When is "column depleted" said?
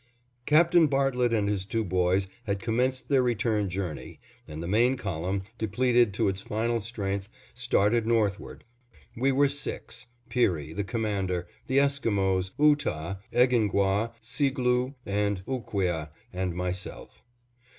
4.97-6.11